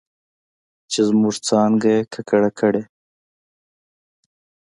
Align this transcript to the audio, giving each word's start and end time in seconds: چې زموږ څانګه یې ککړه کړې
چې 0.91 0.99
زموږ 1.09 1.35
څانګه 1.47 1.89
یې 1.95 2.01
ککړه 2.13 2.51
کړې 2.59 2.83